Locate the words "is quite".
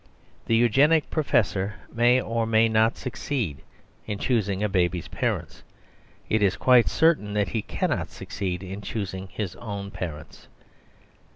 6.41-6.89